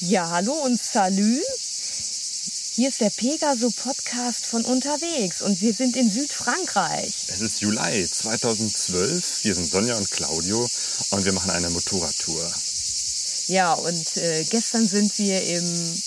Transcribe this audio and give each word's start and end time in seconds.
Ja, 0.00 0.30
hallo 0.30 0.52
und 0.52 0.80
salü. 0.80 1.42
Hier 2.76 2.88
ist 2.88 3.00
der 3.00 3.10
Pegaso 3.10 3.68
Podcast 3.70 4.46
von 4.46 4.64
unterwegs 4.64 5.42
und 5.42 5.60
wir 5.60 5.74
sind 5.74 5.96
in 5.96 6.08
Südfrankreich. 6.08 7.26
Es 7.26 7.40
ist 7.40 7.60
Juli 7.60 8.08
2012. 8.08 9.42
Wir 9.42 9.54
sind 9.56 9.68
Sonja 9.68 9.96
und 9.96 10.08
Claudio 10.08 10.64
und 11.10 11.24
wir 11.24 11.32
machen 11.32 11.50
eine 11.50 11.68
Motorradtour. 11.70 12.52
Ja, 13.48 13.72
und 13.72 14.16
äh, 14.18 14.44
gestern 14.44 14.86
sind 14.86 15.18
wir 15.18 15.42
im 15.42 16.02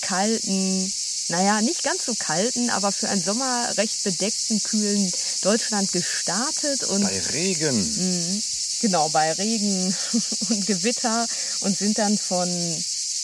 kalten, 0.00 0.92
naja, 1.28 1.62
nicht 1.62 1.84
ganz 1.84 2.06
so 2.06 2.14
kalten, 2.18 2.68
aber 2.70 2.90
für 2.90 3.08
einen 3.08 3.22
Sommer 3.22 3.76
recht 3.76 4.02
bedeckten, 4.02 4.60
kühlen 4.60 5.12
Deutschland 5.42 5.92
gestartet. 5.92 6.82
Und, 6.82 7.02
Bei 7.04 7.20
Regen. 7.32 7.76
Mh, 7.76 8.42
genau, 8.80 9.08
bei 9.10 9.30
Regen 9.34 9.94
und 10.48 10.66
Gewitter 10.66 11.28
und 11.60 11.78
sind 11.78 11.98
dann 11.98 12.18
von, 12.18 12.48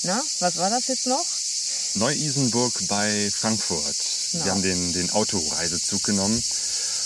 na, 0.03 0.23
was 0.41 0.57
war 0.57 0.71
das 0.71 0.89
jetzt 0.89 1.07
noch? 1.07 1.25
Neu-Isenburg 1.95 2.87
bei 2.89 3.31
Frankfurt. 3.31 3.97
Genau. 4.33 4.45
Wir 4.45 4.53
haben 4.53 4.63
den, 4.63 4.93
den 4.93 5.11
Autoreisezug 5.11 6.03
genommen 6.03 6.43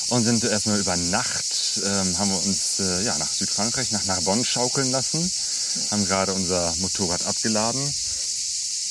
und 0.09 0.25
sind 0.25 0.43
erstmal 0.45 0.81
über 0.81 0.97
Nacht, 0.97 1.81
ähm, 1.85 2.19
haben 2.19 2.31
wir 2.31 2.45
uns 2.45 2.81
äh, 2.81 3.03
ja, 3.03 3.17
nach 3.19 3.33
Südfrankreich, 3.33 3.93
nach 3.93 4.05
Narbonne 4.07 4.45
schaukeln 4.45 4.91
lassen, 4.91 5.31
haben 5.91 6.05
gerade 6.07 6.35
unser 6.35 6.75
Motorrad 6.79 7.25
abgeladen, 7.27 7.81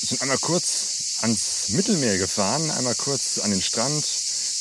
sind 0.02 0.22
einmal 0.22 0.38
kurz 0.38 0.86
ans 1.20 1.68
Mittelmeer 1.70 2.16
gefahren, 2.16 2.70
einmal 2.70 2.94
kurz 2.94 3.38
an 3.38 3.50
den 3.50 3.60
Strand, 3.60 4.04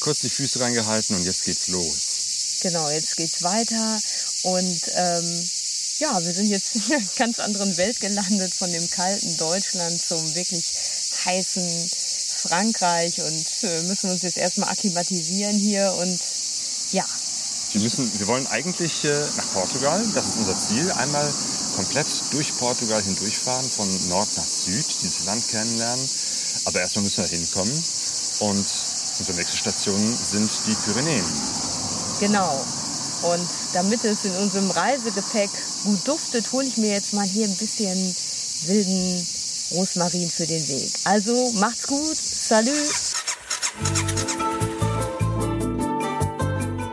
kurz 0.02 0.20
die 0.20 0.30
Füße 0.30 0.60
reingehalten 0.60 1.16
und 1.16 1.24
jetzt 1.24 1.46
geht's 1.46 1.70
los. 1.70 2.60
Genau, 2.62 2.90
jetzt 2.90 3.16
geht's 3.16 3.42
weiter 3.42 3.98
und 4.44 4.82
ähm, 4.96 5.50
ja, 6.00 6.24
wir 6.24 6.34
sind 6.34 6.48
jetzt 6.48 6.76
in 6.76 6.94
einer 6.94 7.06
ganz 7.18 7.40
anderen 7.40 7.76
Welt 7.78 8.00
gelandet, 8.00 8.54
von 8.54 8.72
dem 8.72 8.90
kalten 8.90 9.38
Deutschland 9.38 10.00
zum 10.02 10.36
wirklich 10.36 10.74
heißen 11.26 11.90
Frankreich 12.38 13.22
und 13.22 13.46
äh, 13.64 13.82
müssen 13.84 14.10
uns 14.10 14.22
jetzt 14.22 14.38
erstmal 14.38 14.70
akklimatisieren 14.70 15.58
hier 15.58 15.94
und 16.00 16.20
ja, 16.92 17.06
Wir, 17.74 17.82
müssen, 17.82 18.10
wir 18.18 18.28
wollen 18.28 18.48
eigentlich 18.48 19.04
äh, 19.04 19.12
nach 19.36 19.52
Portugal, 19.54 20.04
das 20.16 20.28
ist 20.28 20.38
unser 20.38 20.58
Ziel, 20.58 20.92
einmal 20.94 21.28
komplett 21.76 22.08
durch 22.32 22.58
Portugal 22.58 23.02
hindurchfahren, 23.04 23.70
von 23.70 23.88
Nord 24.10 24.28
nach 24.38 24.48
Süd, 24.48 24.86
dieses 25.04 25.26
Land 25.26 25.48
kennenlernen. 25.50 26.10
Aber 26.66 26.80
erstmal 26.80 27.04
müssen 27.04 27.24
wir 27.24 27.38
hinkommen 27.38 27.84
und 28.40 28.66
unsere 29.20 29.38
nächste 29.38 29.58
Station 29.58 30.00
sind 30.00 30.50
die 30.66 30.76
Pyrenäen. 30.76 31.26
genau. 32.20 32.66
Und 33.22 33.50
damit 33.74 34.06
es 34.06 34.24
in 34.24 34.34
unserem 34.38 34.72
Reisegepäck 34.72 35.50
gut 35.84 36.08
duftet, 36.08 36.52
hole 36.52 36.66
ich 36.66 36.78
mir 36.78 36.92
jetzt 36.92 37.14
mal 37.14 37.26
hier 37.26 37.46
ein 37.46 37.58
bisschen 37.58 38.16
wilden 38.66 39.28
Rosmarin 39.72 40.30
für 40.30 40.46
den 40.46 40.68
Weg. 40.68 40.92
Also 41.06 41.52
macht's 41.60 41.88
gut, 41.88 42.16
salü! 42.16 42.72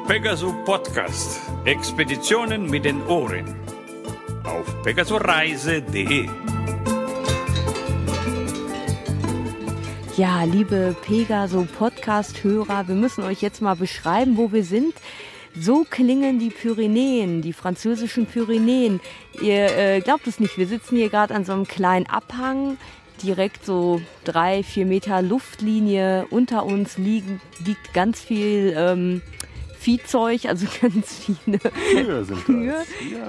Pegaso 0.06 0.52
Podcast. 0.64 1.40
Expeditionen 1.64 2.70
mit 2.70 2.84
den 2.84 3.04
Ohren. 3.06 3.54
Auf 4.44 4.82
pegasoreise.de. 4.82 6.28
Ja, 10.16 10.44
liebe 10.44 10.96
Pegaso 11.02 11.66
Podcast-Hörer, 11.76 12.88
wir 12.88 12.94
müssen 12.94 13.22
euch 13.24 13.42
jetzt 13.42 13.60
mal 13.60 13.76
beschreiben, 13.76 14.36
wo 14.38 14.50
wir 14.52 14.64
sind. 14.64 14.94
So 15.58 15.86
klingen 15.88 16.38
die 16.38 16.50
Pyrenäen, 16.50 17.40
die 17.40 17.54
französischen 17.54 18.26
Pyrenäen. 18.26 19.00
Ihr 19.40 19.76
äh, 19.76 20.00
glaubt 20.00 20.26
es 20.26 20.38
nicht, 20.38 20.58
wir 20.58 20.66
sitzen 20.66 20.96
hier 20.96 21.08
gerade 21.08 21.34
an 21.34 21.44
so 21.44 21.52
einem 21.52 21.66
kleinen 21.66 22.06
Abhang. 22.06 22.76
Direkt 23.22 23.64
so 23.64 24.02
drei, 24.24 24.62
vier 24.62 24.84
Meter 24.84 25.22
Luftlinie. 25.22 26.26
Unter 26.28 26.66
uns 26.66 26.98
liegen, 26.98 27.40
liegt 27.64 27.94
ganz 27.94 28.20
viel 28.20 28.74
ähm, 28.76 29.22
Viehzeug, 29.86 30.46
also 30.46 30.66
ganz 30.82 31.14
viele 31.26 31.58
Kühe 31.60 32.26
Kühe. 32.44 32.74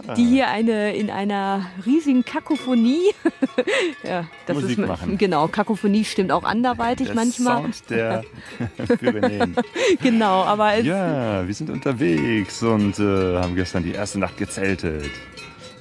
Ja. 0.08 0.16
die 0.16 0.26
hier 0.26 0.48
eine 0.48 0.96
in 0.96 1.12
einer 1.12 1.68
riesigen 1.86 2.26
Kakophonie, 2.26 3.14
ja, 4.04 4.26
das 4.48 4.56
Musik 4.56 4.80
ist 4.80 4.88
machen. 4.88 5.20
genau, 5.20 5.48
Kakophonie 5.48 6.04
stimmt 6.04 6.32
auch 6.32 6.44
anderweitig 6.44 7.06
Der 7.08 7.16
manchmal, 7.16 7.62
Sound 7.62 7.90
der 7.92 8.24
Pyrenäen. 8.98 9.56
genau, 10.02 10.44
aber 10.46 10.74
es, 10.74 10.86
Ja, 10.88 11.46
wir 11.46 11.54
sind 11.54 11.70
unterwegs 11.70 12.64
und 12.64 12.98
äh, 12.98 13.38
haben 13.38 13.54
gestern 13.54 13.84
die 13.84 13.92
erste 13.92 14.18
Nacht 14.18 14.38
gezeltet. 14.38 15.12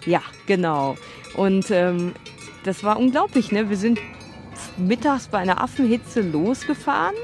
ja, 0.04 0.20
genau. 0.46 0.98
Und 1.36 1.70
ähm, 1.70 2.12
das 2.64 2.84
war 2.84 2.98
unglaublich, 2.98 3.50
ne? 3.50 3.70
Wir 3.70 3.78
sind 3.78 3.98
mittags 4.76 5.28
bei 5.28 5.38
einer 5.38 5.62
Affenhitze 5.62 6.20
losgefahren 6.20 7.14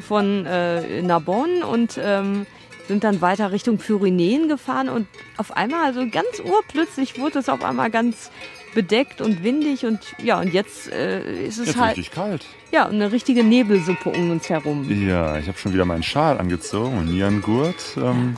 von 0.00 0.46
äh, 0.46 1.02
Narbonne 1.02 1.66
und 1.66 2.00
ähm, 2.02 2.46
sind 2.92 3.04
dann 3.04 3.22
weiter 3.22 3.52
Richtung 3.52 3.78
Pyrenäen 3.78 4.48
gefahren 4.48 4.90
und 4.90 5.06
auf 5.38 5.56
einmal, 5.56 5.86
also 5.86 6.00
ganz 6.10 6.40
urplötzlich 6.44 7.18
wurde 7.18 7.38
es 7.38 7.48
auf 7.48 7.64
einmal 7.64 7.90
ganz 7.90 8.30
bedeckt 8.74 9.22
und 9.22 9.42
windig 9.42 9.86
und 9.86 9.98
ja, 10.22 10.38
und 10.40 10.52
jetzt 10.52 10.90
äh, 10.92 11.44
ist 11.46 11.56
es 11.58 11.68
Jetzt 11.68 11.80
halt 11.80 11.96
richtig 11.96 12.12
kalt. 12.14 12.44
ja 12.70 12.86
eine 12.86 13.10
richtige 13.10 13.42
Nebelsuppe 13.44 14.10
um 14.10 14.30
uns 14.30 14.48
herum. 14.50 14.86
Ja, 15.06 15.38
ich 15.38 15.48
habe 15.48 15.56
schon 15.58 15.72
wieder 15.72 15.86
meinen 15.86 16.02
Schal 16.02 16.38
angezogen 16.38 16.98
und 16.98 17.06
nie 17.06 17.22
einen 17.24 17.40
Gurt. 17.40 17.96
Ähm, 17.96 18.36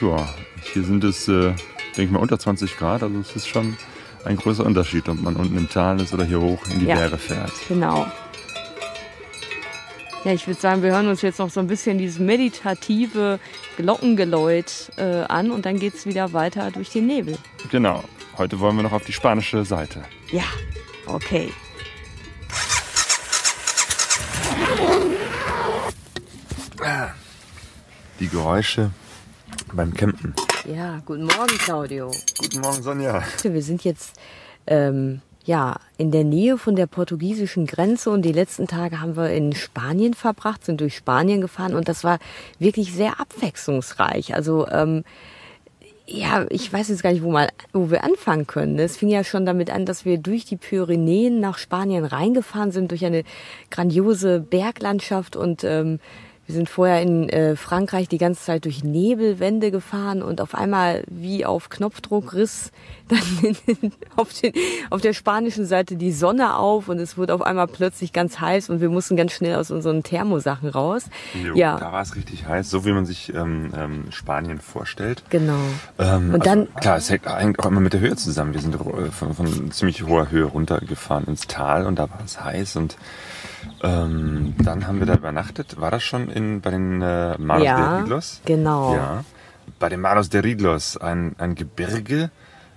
ja, 0.00 0.26
hier 0.72 0.82
sind 0.82 1.04
es, 1.04 1.28
äh, 1.28 1.52
denke 1.96 2.02
ich 2.04 2.10
mal, 2.10 2.18
unter 2.20 2.38
20 2.38 2.76
Grad. 2.78 3.02
Also 3.02 3.18
es 3.20 3.36
ist 3.36 3.46
schon 3.48 3.76
ein 4.24 4.36
großer 4.36 4.64
Unterschied, 4.64 5.06
ob 5.10 5.20
man 5.20 5.36
unten 5.36 5.56
im 5.56 5.68
Tal 5.68 6.00
ist 6.00 6.12
oder 6.14 6.24
hier 6.24 6.40
hoch 6.40 6.62
in 6.72 6.80
die 6.80 6.86
Ja. 6.86 6.96
Berge 6.96 7.16
fährt. 7.18 7.52
Genau. 7.68 8.06
Ja, 10.26 10.32
ich 10.32 10.48
würde 10.48 10.60
sagen, 10.60 10.82
wir 10.82 10.90
hören 10.90 11.06
uns 11.06 11.22
jetzt 11.22 11.38
noch 11.38 11.50
so 11.50 11.60
ein 11.60 11.68
bisschen 11.68 11.98
dieses 11.98 12.18
meditative 12.18 13.38
Glockengeläut 13.76 14.90
äh, 14.96 15.22
an 15.22 15.52
und 15.52 15.64
dann 15.66 15.78
geht's 15.78 16.04
wieder 16.04 16.32
weiter 16.32 16.72
durch 16.72 16.90
den 16.90 17.06
Nebel. 17.06 17.38
Genau. 17.70 18.02
Heute 18.36 18.58
wollen 18.58 18.74
wir 18.74 18.82
noch 18.82 18.90
auf 18.90 19.04
die 19.04 19.12
spanische 19.12 19.64
Seite. 19.64 20.02
Ja, 20.32 20.42
okay. 21.06 21.52
Die 28.18 28.28
Geräusche 28.28 28.90
beim 29.74 29.94
Campen. 29.94 30.34
Ja, 30.64 31.00
guten 31.06 31.26
Morgen, 31.26 31.56
Claudio. 31.58 32.10
Guten 32.36 32.62
Morgen, 32.62 32.82
Sonja. 32.82 33.22
Wir 33.44 33.62
sind 33.62 33.84
jetzt 33.84 34.18
ähm, 34.66 35.22
ja 35.46 35.76
in 35.96 36.10
der 36.10 36.24
Nähe 36.24 36.58
von 36.58 36.76
der 36.76 36.86
portugiesischen 36.86 37.66
Grenze 37.66 38.10
und 38.10 38.22
die 38.22 38.32
letzten 38.32 38.66
Tage 38.66 39.00
haben 39.00 39.16
wir 39.16 39.30
in 39.30 39.54
Spanien 39.54 40.14
verbracht, 40.14 40.64
sind 40.64 40.80
durch 40.80 40.96
Spanien 40.96 41.40
gefahren 41.40 41.74
und 41.74 41.88
das 41.88 42.04
war 42.04 42.18
wirklich 42.58 42.92
sehr 42.92 43.20
abwechslungsreich. 43.20 44.34
Also 44.34 44.66
ähm, 44.68 45.04
ja, 46.08 46.46
ich 46.50 46.72
weiß 46.72 46.88
jetzt 46.88 47.02
gar 47.02 47.12
nicht, 47.12 47.22
wo, 47.22 47.30
mal, 47.30 47.48
wo 47.72 47.90
wir 47.90 48.04
anfangen 48.04 48.46
können. 48.46 48.78
Es 48.78 48.96
fing 48.96 49.08
ja 49.08 49.24
schon 49.24 49.44
damit 49.44 49.70
an, 49.70 49.86
dass 49.86 50.04
wir 50.04 50.18
durch 50.18 50.44
die 50.44 50.56
Pyrenäen 50.56 51.40
nach 51.40 51.58
Spanien 51.58 52.04
reingefahren 52.04 52.70
sind, 52.70 52.92
durch 52.92 53.04
eine 53.04 53.24
grandiose 53.70 54.38
Berglandschaft 54.40 55.34
und 55.34 55.64
ähm, 55.64 55.98
wir 56.46 56.54
sind 56.54 56.68
vorher 56.68 57.02
in 57.02 57.28
äh, 57.28 57.56
Frankreich 57.56 58.08
die 58.08 58.18
ganze 58.18 58.42
Zeit 58.44 58.64
durch 58.64 58.84
Nebelwände 58.84 59.70
gefahren 59.70 60.22
und 60.22 60.40
auf 60.40 60.54
einmal 60.54 61.02
wie 61.08 61.44
auf 61.44 61.68
Knopfdruck 61.68 62.34
riss 62.34 62.70
dann 63.08 63.52
auf, 64.16 64.32
den, 64.32 64.52
auf 64.90 65.00
der 65.00 65.12
spanischen 65.12 65.64
Seite 65.64 65.94
die 65.96 66.10
Sonne 66.12 66.56
auf 66.56 66.88
und 66.88 66.98
es 66.98 67.16
wurde 67.16 67.34
auf 67.34 67.42
einmal 67.42 67.68
plötzlich 67.68 68.12
ganz 68.12 68.40
heiß 68.40 68.68
und 68.70 68.80
wir 68.80 68.88
mussten 68.88 69.16
ganz 69.16 69.32
schnell 69.32 69.56
aus 69.56 69.70
unseren 69.70 70.02
Thermosachen 70.02 70.68
raus. 70.68 71.04
Jo, 71.44 71.54
ja, 71.54 71.78
Da 71.78 71.92
war 71.92 72.02
es 72.02 72.16
richtig 72.16 72.46
heiß, 72.46 72.68
so 72.68 72.84
wie 72.84 72.92
man 72.92 73.06
sich 73.06 73.32
ähm, 73.34 73.70
ähm, 73.76 74.04
Spanien 74.10 74.60
vorstellt. 74.60 75.22
genau. 75.30 75.58
Ähm, 75.98 76.34
Und 76.34 76.46
dann- 76.46 76.60
also, 76.74 76.80
klar, 76.80 76.96
es 76.96 77.10
hängt 77.10 77.26
hängt 77.26 77.60
auch 77.60 77.66
immer 77.66 77.80
mit 77.80 77.92
der 77.92 78.00
Höhe 78.00 78.16
zusammen. 78.16 78.54
Wir 78.54 78.60
sind 78.60 78.74
äh, 78.74 79.10
von, 79.10 79.34
von 79.34 79.70
ziemlich 79.70 80.04
hoher 80.04 80.30
Höhe 80.30 80.44
runtergefahren 80.44 81.26
ins 81.26 81.46
Tal 81.46 81.86
und 81.86 81.98
da 81.98 82.10
war 82.10 82.20
es 82.24 82.42
heiß 82.42 82.74
und 82.76 82.96
ähm, 83.82 84.54
dann 84.62 84.86
haben 84.86 84.98
wir 85.00 85.06
da 85.06 85.14
übernachtet. 85.14 85.80
War 85.80 85.90
das 85.90 86.02
schon 86.02 86.28
in, 86.30 86.60
bei 86.60 86.70
den 86.70 87.02
äh, 87.02 87.36
Manos 87.38 87.74
de 87.76 87.78
Ja, 87.78 87.98
Riglos? 87.98 88.40
genau. 88.44 88.94
Ja. 88.94 89.24
Bei 89.78 89.88
den 89.88 90.00
Manos 90.00 90.28
de 90.30 90.40
Riglos, 90.42 90.96
ein, 90.96 91.34
ein 91.38 91.54
Gebirge, 91.54 92.30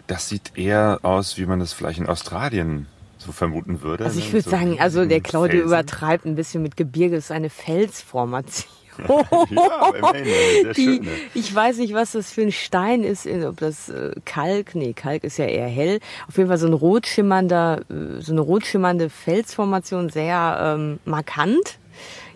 das 0.07 0.27
sieht 0.29 0.57
eher 0.57 0.99
aus, 1.03 1.37
wie 1.37 1.45
man 1.45 1.61
es 1.61 1.71
vielleicht 1.73 1.99
in 1.99 2.07
Australien 2.07 2.87
so 3.17 3.31
vermuten 3.31 3.81
würde. 3.81 4.05
Also 4.05 4.19
ich 4.19 4.27
ne? 4.27 4.33
würde 4.33 4.43
So 4.43 4.49
sagen, 4.49 4.79
also 4.79 5.05
der 5.05 5.21
Claudio 5.21 5.59
Felsen. 5.59 5.67
übertreibt 5.67 6.25
ein 6.25 6.35
bisschen 6.35 6.63
mit 6.63 6.75
Gebirge, 6.77 7.15
es 7.17 7.25
ist 7.25 7.31
eine 7.31 7.49
Felsformation. 7.49 8.71
Ja, 9.07 9.91
immerhin, 9.95 10.73
Die, 10.75 10.85
schöne. 10.85 11.09
ich 11.33 11.53
weiß 11.53 11.77
nicht, 11.77 11.93
was 11.93 12.13
das 12.13 12.31
für 12.31 12.41
ein 12.41 12.51
Stein 12.51 13.03
ist, 13.03 13.27
ob 13.27 13.57
das 13.57 13.89
äh, 13.89 14.11
Kalk, 14.25 14.75
nee, 14.75 14.93
Kalk 14.93 15.23
ist 15.23 15.37
ja 15.37 15.45
eher 15.45 15.67
hell. 15.67 15.99
Auf 16.27 16.37
jeden 16.37 16.49
Fall 16.49 16.57
so 16.57 16.67
ein 16.67 16.73
rot 16.73 17.07
schimmernder, 17.07 17.81
äh, 17.89 18.21
so 18.21 18.31
eine 18.31 18.41
rot 18.41 18.65
schimmernde 18.65 19.09
Felsformation, 19.09 20.09
sehr 20.09 20.75
ähm, 20.77 20.99
markant. 21.05 21.77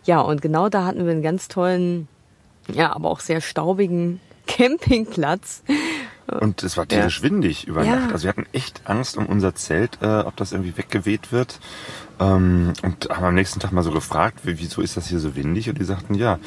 Ja, 0.05 0.19
und 0.21 0.41
genau 0.41 0.69
da 0.69 0.85
hatten 0.85 1.05
wir 1.05 1.11
einen 1.11 1.21
ganz 1.21 1.47
tollen, 1.47 2.07
ja, 2.71 2.93
aber 2.93 3.09
auch 3.09 3.19
sehr 3.19 3.41
staubigen 3.41 4.19
Campingplatz. 4.47 5.63
Und 6.27 6.63
es 6.63 6.77
war 6.77 6.87
tierisch 6.87 7.21
windig 7.21 7.67
über 7.67 7.83
Ja. 7.83 7.97
Nacht. 7.97 8.13
Also 8.13 8.23
wir 8.23 8.29
hatten 8.29 8.45
echt 8.53 8.81
Angst 8.85 9.17
um 9.17 9.25
unser 9.25 9.55
Zelt, 9.55 9.99
äh, 10.01 10.19
ob 10.21 10.35
das 10.37 10.51
irgendwie 10.53 10.77
weggeweht 10.77 11.31
wird. 11.31 11.59
Ähm, 12.19 12.73
und 12.81 13.09
haben 13.09 13.25
am 13.25 13.35
nächsten 13.35 13.59
Tag 13.59 13.71
mal 13.71 13.83
so 13.83 13.91
gefragt, 13.91 14.41
wie, 14.43 14.59
wieso 14.59 14.81
ist 14.81 14.95
das 14.95 15.07
hier 15.07 15.19
so 15.19 15.35
windig? 15.35 15.69
Und 15.69 15.79
die 15.79 15.83
sagten, 15.83 16.13
ja, 16.15 16.39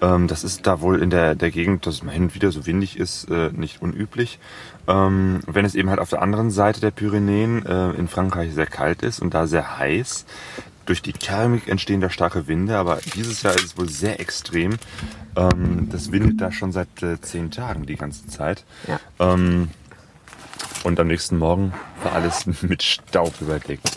ähm, 0.00 0.28
das 0.28 0.44
ist 0.44 0.66
da 0.66 0.80
wohl 0.80 1.00
in 1.00 1.10
der, 1.10 1.34
der 1.34 1.50
Gegend, 1.50 1.86
dass 1.86 1.94
es 1.94 2.02
mal 2.02 2.12
hin 2.12 2.24
und 2.24 2.34
wieder 2.34 2.50
so 2.50 2.66
windig 2.66 2.98
ist, 2.98 3.30
äh, 3.30 3.50
nicht 3.52 3.80
unüblich. 3.80 4.38
Ähm, 4.88 5.40
wenn 5.46 5.64
es 5.64 5.74
eben 5.74 5.88
halt 5.90 6.00
auf 6.00 6.10
der 6.10 6.22
anderen 6.22 6.50
Seite 6.50 6.80
der 6.80 6.90
Pyrenäen 6.90 7.64
äh, 7.64 7.90
in 7.92 8.08
Frankreich 8.08 8.52
sehr 8.52 8.66
kalt 8.66 9.02
ist 9.02 9.20
und 9.20 9.32
da 9.32 9.46
sehr 9.46 9.78
heiß, 9.78 10.26
durch 10.86 11.02
die 11.02 11.12
Thermik 11.12 11.68
entstehen 11.68 12.00
da 12.00 12.10
starke 12.10 12.46
Winde, 12.48 12.76
aber 12.76 12.98
dieses 13.14 13.42
Jahr 13.42 13.54
ist 13.54 13.64
es 13.64 13.78
wohl 13.78 13.88
sehr 13.88 14.20
extrem. 14.20 14.76
Ähm, 15.36 15.88
das 15.90 16.12
windet 16.12 16.40
da 16.40 16.52
schon 16.52 16.72
seit 16.72 17.02
äh, 17.02 17.20
zehn 17.20 17.50
Tagen 17.50 17.86
die 17.86 17.96
ganze 17.96 18.26
Zeit. 18.26 18.64
Ja. 18.86 19.00
Ähm, 19.20 19.68
und 20.84 20.98
am 21.00 21.06
nächsten 21.06 21.38
Morgen 21.38 21.72
war 22.02 22.12
alles 22.12 22.46
mit 22.62 22.82
Staub 22.82 23.32
überdeckt. 23.40 23.90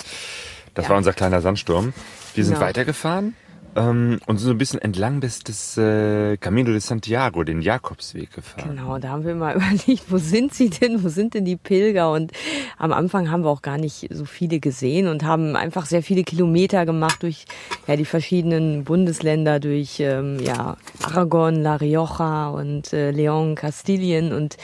Das 0.73 0.85
Ja. 0.85 0.89
war 0.91 0.97
unser 0.97 1.13
kleiner 1.13 1.41
Sandsturm. 1.41 1.93
Wir 2.33 2.43
sind 2.45 2.55
Genau. 2.55 2.65
weitergefahren 2.65 3.35
ähm, 3.75 4.19
und 4.25 4.38
sind 4.38 4.48
so 4.48 4.51
ein 4.54 4.57
bisschen 4.57 4.81
entlang 4.81 5.22
des, 5.22 5.39
des 5.39 5.77
äh, 5.77 6.38
Camino 6.38 6.72
de 6.72 6.80
Santiago, 6.80 7.44
den 7.44 7.62
Jakobsweg 7.62 8.31
gefahren. 8.33 8.75
Genau, 8.75 8.98
da 8.98 9.10
haben 9.10 9.25
wir 9.25 9.36
mal 9.36 9.56
überlegt, 9.56 10.06
wo 10.10 10.18
sind 10.18 10.54
sie 10.54 10.69
denn, 10.69 11.04
wo 11.04 11.10
sind 11.10 11.33
denn 11.33 11.45
die 11.45 11.57
Pilger? 11.57 12.12
Und 12.12 12.31
am 12.77 12.94
Anfang 12.94 13.30
haben 13.30 13.44
wir 13.44 13.50
auch 13.50 13.62
gar 13.62 13.77
nicht 13.77 14.07
so 14.12 14.25
viele 14.25 14.60
gesehen 14.60 15.07
und 15.07 15.24
haben 15.24 15.56
einfach 15.56 15.86
sehr 15.86 16.04
viele 16.04 16.24
Kilometer 16.24 16.86
gemacht 16.86 17.24
durch 17.24 17.45
ja, 17.88 17.95
die 17.95 18.06
verschiedenen 18.06 18.83
Bundesländer, 18.86 19.60
durch 19.60 20.00
ähm, 20.00 20.39
ja, 20.39 20.78
Aragon, 21.04 21.56
La 21.56 21.75
Rioja 21.75 22.50
und 22.50 22.94
äh, 22.94 23.12
León, 23.12 23.56
Kastilien. 23.56 24.31
Und 24.31 24.57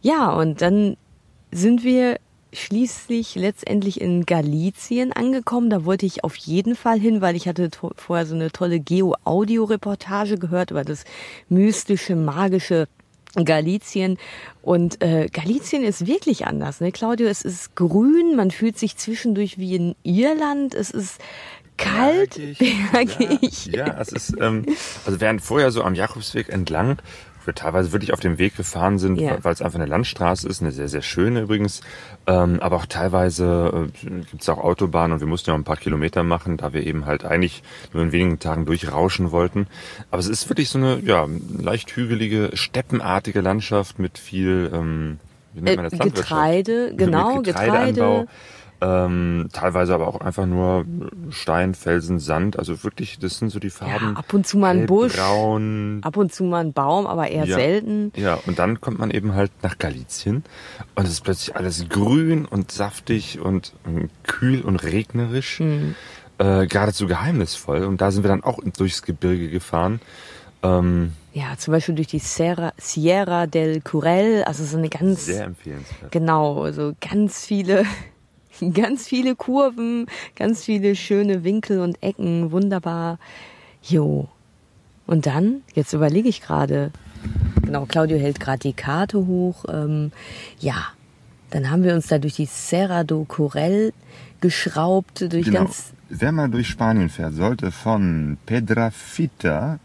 ja, 0.00 0.30
und 0.30 0.62
dann 0.62 0.96
sind 1.50 1.84
wir 1.84 2.18
schließlich 2.52 3.34
letztendlich 3.34 4.00
in 4.00 4.26
Galizien 4.26 5.12
angekommen. 5.12 5.70
Da 5.70 5.84
wollte 5.84 6.06
ich 6.06 6.24
auf 6.24 6.36
jeden 6.36 6.76
Fall 6.76 6.98
hin, 6.98 7.20
weil 7.20 7.36
ich 7.36 7.48
hatte 7.48 7.70
vorher 7.96 8.26
so 8.26 8.34
eine 8.34 8.50
tolle 8.50 8.80
Geo-Audio-Reportage 8.80 10.38
gehört 10.38 10.70
über 10.70 10.84
das 10.84 11.04
mystische, 11.48 12.16
magische 12.16 12.88
Galizien. 13.34 14.18
Und 14.60 15.02
äh, 15.02 15.28
Galizien 15.32 15.82
ist 15.82 16.06
wirklich 16.06 16.46
anders, 16.46 16.80
ne, 16.80 16.92
Claudio? 16.92 17.26
Es 17.28 17.42
ist 17.42 17.74
grün, 17.74 18.36
man 18.36 18.50
fühlt 18.50 18.78
sich 18.78 18.96
zwischendurch 18.96 19.58
wie 19.58 19.74
in 19.74 19.94
Irland. 20.02 20.74
Es 20.74 20.90
ist 20.90 21.20
kalt, 21.78 22.38
bergig. 22.58 23.66
Ja, 23.72 23.86
ja, 23.86 24.00
es 24.00 24.12
ist, 24.12 24.34
ähm, 24.40 24.66
also 25.06 25.20
während 25.20 25.40
vorher 25.42 25.70
so 25.70 25.82
am 25.82 25.94
Jakobsweg 25.94 26.48
entlang, 26.48 26.98
wir 27.46 27.54
teilweise 27.54 27.92
wirklich 27.92 28.12
auf 28.12 28.20
dem 28.20 28.38
Weg 28.38 28.56
gefahren 28.56 28.98
sind, 28.98 29.20
Ja. 29.20 29.36
weil 29.42 29.52
es 29.52 29.62
einfach 29.62 29.78
eine 29.78 29.88
Landstraße 29.88 30.48
ist, 30.48 30.60
eine 30.62 30.72
sehr, 30.72 30.88
sehr 30.88 31.02
schöne 31.02 31.40
übrigens, 31.42 31.80
ähm, 32.26 32.58
aber 32.60 32.76
auch 32.76 32.86
teilweise 32.86 33.88
äh, 34.04 34.08
gibt 34.30 34.42
es 34.42 34.48
auch 34.48 34.58
Autobahnen 34.58 35.12
und 35.14 35.20
wir 35.20 35.26
mussten 35.26 35.50
ja 35.50 35.54
auch 35.54 35.58
ein 35.58 35.64
paar 35.64 35.76
Kilometer 35.76 36.22
machen, 36.22 36.56
da 36.56 36.72
wir 36.72 36.86
eben 36.86 37.06
halt 37.06 37.24
eigentlich 37.24 37.62
nur 37.92 38.02
in 38.02 38.12
wenigen 38.12 38.38
Tagen 38.38 38.64
durchrauschen 38.66 39.30
wollten. 39.32 39.66
Aber 40.10 40.20
es 40.20 40.28
ist 40.28 40.48
wirklich 40.48 40.68
so 40.68 40.78
eine, 40.78 41.00
ja, 41.00 41.26
leicht 41.58 41.90
hügelige, 41.96 42.50
steppenartige 42.54 43.40
Landschaft 43.40 43.98
mit 43.98 44.18
viel, 44.18 44.70
ähm, 44.72 45.18
wie 45.54 45.62
nennt 45.62 45.76
man 45.76 45.84
das? 45.90 45.94
Äh. 45.94 45.98
Getreide, 46.10 46.94
genau, 46.96 47.40
Getreideanbau. 47.42 47.42
Getreideanbau. 47.42 48.26
Ähm, 48.84 49.48
teilweise 49.52 49.94
aber 49.94 50.08
auch 50.08 50.20
einfach 50.20 50.44
nur 50.44 50.84
Stein, 51.30 51.74
Felsen, 51.74 52.18
Sand. 52.18 52.58
Also 52.58 52.82
wirklich, 52.82 53.18
das 53.20 53.38
sind 53.38 53.50
so 53.50 53.60
die 53.60 53.70
Farben. 53.70 54.14
Ja, 54.14 54.18
ab 54.18 54.34
und 54.34 54.44
zu 54.44 54.58
mal 54.58 54.76
ein 54.76 54.86
Busch. 54.86 55.14
Braun. 55.14 56.00
Ab 56.02 56.16
und 56.16 56.34
zu 56.34 56.42
mal 56.42 56.64
ein 56.64 56.72
Baum, 56.72 57.06
aber 57.06 57.28
eher 57.28 57.44
Ja. 57.44 57.54
selten. 57.58 58.12
Ja, 58.16 58.38
und 58.46 58.58
dann 58.58 58.80
kommt 58.80 58.98
man 58.98 59.12
eben 59.12 59.34
halt 59.34 59.52
nach 59.62 59.78
Galizien 59.78 60.42
und 60.96 61.04
es 61.04 61.12
ist 61.12 61.20
plötzlich 61.20 61.54
alles 61.54 61.88
grün 61.88 62.44
und 62.44 62.72
saftig 62.72 63.38
und 63.40 63.72
ähm, 63.86 64.10
kühl 64.24 64.62
und 64.62 64.82
regnerisch. 64.82 65.60
Hm. 65.60 65.94
Äh, 66.38 66.66
geradezu 66.66 67.06
geheimnisvoll. 67.06 67.84
Und 67.84 68.00
da 68.00 68.10
sind 68.10 68.24
wir 68.24 68.28
dann 68.28 68.42
auch 68.42 68.58
durchs 68.76 69.02
Gebirge 69.02 69.48
gefahren. 69.48 70.00
Ähm, 70.64 71.12
Ja, 71.34 71.56
zum 71.56 71.72
Beispiel 71.72 71.94
durch 71.94 72.08
die 72.08 72.18
Sierra, 72.18 72.72
Sierra 72.78 73.46
del 73.46 73.80
Curel, 73.80 74.42
also 74.44 74.64
so 74.64 74.76
eine 74.78 74.88
ganz, 74.88 75.26
sehr 75.26 75.44
empfehlenswert. 75.44 76.10
genau, 76.10 76.62
also 76.64 76.94
ganz 77.00 77.44
viele, 77.44 77.84
ganz 78.72 79.06
viele 79.08 79.34
Kurven, 79.34 80.06
ganz 80.36 80.64
viele 80.64 80.94
schöne 80.94 81.44
Winkel 81.44 81.80
und 81.80 82.02
Ecken, 82.02 82.52
wunderbar. 82.52 83.18
Jo. 83.82 84.28
Und 85.06 85.26
dann, 85.26 85.62
jetzt 85.74 85.92
überlege 85.92 86.28
ich 86.28 86.40
gerade, 86.40 86.92
genau, 87.62 87.86
Claudio 87.86 88.18
hält 88.18 88.38
gerade 88.40 88.60
die 88.60 88.72
Karte 88.72 89.26
hoch, 89.26 89.64
ähm, 89.68 90.12
ja, 90.60 90.76
dann 91.50 91.70
haben 91.70 91.82
wir 91.82 91.94
uns 91.94 92.06
da 92.06 92.18
durch 92.18 92.34
die 92.36 92.46
Serra 92.46 93.04
do 93.04 93.24
Curel 93.24 93.92
geschraubt, 94.40 95.20
durch 95.32 95.46
Genau. 95.46 95.64
ganz, 95.64 95.92
Wer 96.08 96.32
mal 96.32 96.48
durch 96.48 96.68
Spanien 96.68 97.08
fährt, 97.08 97.34
sollte 97.34 97.70
von 97.70 98.36
Pedrafita 98.46 99.78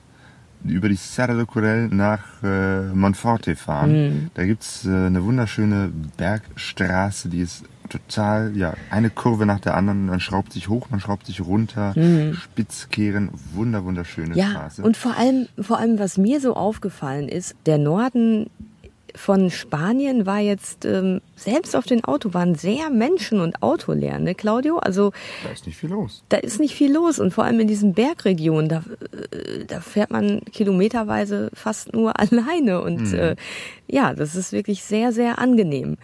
über 0.63 0.89
die 0.89 0.95
Serra 0.95 1.33
do 1.33 1.45
Curel 1.45 1.87
nach 1.89 2.21
äh, 2.43 2.83
Monforte 2.93 3.55
fahren. 3.55 3.91
Hm. 3.91 4.29
Da 4.33 4.45
gibt's 4.45 4.85
äh, 4.85 4.89
eine 4.89 5.23
wunderschöne 5.23 5.91
Bergstraße, 6.17 7.29
die 7.29 7.41
ist 7.41 7.63
total, 7.89 8.55
ja, 8.55 8.73
eine 8.89 9.09
Kurve 9.09 9.45
nach 9.45 9.59
der 9.59 9.75
anderen. 9.75 10.05
Man 10.07 10.19
schraubt 10.19 10.53
sich 10.53 10.69
hoch, 10.69 10.89
man 10.89 10.99
schraubt 10.99 11.25
sich 11.25 11.41
runter, 11.41 11.93
Spitzkehren, 12.33 13.29
wunder, 13.53 13.83
wunderschöne. 13.83 14.35
Ja, 14.35 14.51
Straße. 14.51 14.83
und 14.83 14.97
vor 14.97 15.17
allem, 15.17 15.47
vor 15.59 15.77
allem, 15.79 15.99
was 15.99 16.17
mir 16.17 16.39
so 16.39 16.55
aufgefallen 16.55 17.29
ist, 17.29 17.55
der 17.65 17.77
Norden 17.77 18.49
von 19.17 19.49
Spanien 19.49 20.25
war 20.25 20.39
jetzt 20.39 20.85
ähm, 20.85 21.21
selbst 21.35 21.75
auf 21.75 21.85
den 21.85 22.03
Autobahnen 22.03 22.55
sehr 22.55 22.89
menschen- 22.89 23.41
und 23.41 23.61
autoleer, 23.63 24.19
ne, 24.19 24.35
Claudio? 24.35 24.77
Also 24.77 25.11
da 25.43 25.49
ist 25.51 25.65
nicht 25.65 25.77
viel 25.77 25.89
los. 25.89 26.23
da 26.29 26.37
ist 26.37 26.59
nicht 26.59 26.75
viel 26.75 26.93
los 26.93 27.19
und 27.19 27.33
vor 27.33 27.43
allem 27.43 27.59
in 27.59 27.67
diesen 27.67 27.93
Bergregionen, 27.93 28.69
da, 28.69 28.83
äh, 29.31 29.65
da 29.65 29.81
fährt 29.81 30.11
man 30.11 30.41
kilometerweise 30.51 31.49
fast 31.53 31.93
nur 31.93 32.19
alleine 32.19 32.81
und 32.81 33.13
äh, 33.13 33.35
ja, 33.87 34.13
das 34.13 34.35
ist 34.35 34.51
wirklich 34.51 34.83
sehr, 34.83 35.11
sehr 35.11 35.39
angenehm. 35.39 35.97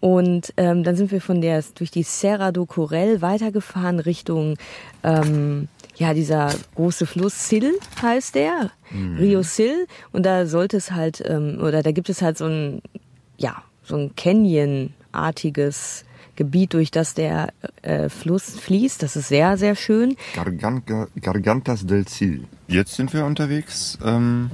Und 0.00 0.52
ähm, 0.56 0.82
dann 0.82 0.96
sind 0.96 1.10
wir 1.10 1.20
von 1.20 1.40
der 1.40 1.62
durch 1.74 1.90
die 1.90 2.02
Serra 2.02 2.52
do 2.52 2.64
Corel 2.64 3.20
weitergefahren 3.20 4.00
Richtung 4.00 4.56
ähm, 5.04 5.68
ja 5.96 6.14
dieser 6.14 6.54
große 6.74 7.04
Fluss 7.04 7.48
Sil 7.48 7.76
heißt 8.00 8.34
der 8.34 8.70
Rio 9.18 9.42
Sil 9.44 9.84
und 10.12 10.24
da 10.24 10.46
sollte 10.46 10.78
es 10.78 10.90
halt 10.92 11.22
ähm, 11.26 11.58
oder 11.62 11.82
da 11.82 11.92
gibt 11.92 12.08
es 12.08 12.22
halt 12.22 12.38
so 12.38 12.46
ein 12.46 12.80
ja 13.36 13.62
so 13.82 13.96
ein 13.96 14.16
Canyon-artiges 14.16 16.04
Gebiet, 16.40 16.72
durch 16.72 16.90
das 16.90 17.12
der 17.12 17.52
äh, 17.82 18.08
Fluss 18.08 18.58
fließt. 18.58 19.02
Das 19.02 19.14
ist 19.14 19.28
sehr, 19.28 19.58
sehr 19.58 19.74
schön. 19.74 20.16
Garganta, 20.34 21.08
Gargantas 21.20 21.84
del 21.84 22.08
Sil. 22.08 22.48
Jetzt 22.66 22.94
sind 22.94 23.12
wir 23.12 23.26
unterwegs. 23.26 23.98
Ähm, 24.02 24.50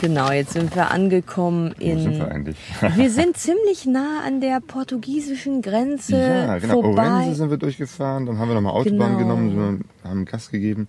Genau, 0.00 0.30
jetzt 0.32 0.52
sind 0.52 0.74
wir 0.74 0.90
angekommen 0.90 1.74
wo 1.78 1.84
in. 1.84 1.98
sind 2.02 2.18
wir 2.18 2.30
eigentlich? 2.30 2.56
Wir 2.96 3.10
sind 3.10 3.36
ziemlich 3.36 3.86
nah 3.86 4.20
an 4.26 4.40
der 4.40 4.60
portugiesischen 4.60 5.62
Grenze 5.62 6.16
Ja, 6.20 6.58
genau. 6.58 6.82
vorbei. 6.82 7.06
Orense 7.08 7.34
sind 7.36 7.50
wir 7.50 7.56
durchgefahren, 7.56 8.26
dann 8.26 8.38
haben 8.38 8.48
wir 8.48 8.54
nochmal 8.54 8.72
Autobahn 8.74 9.16
Genau. 9.16 9.36
genommen, 9.36 9.80
wir- 10.02 10.10
haben 10.10 10.24
Gas 10.24 10.50
gegeben. 10.50 10.88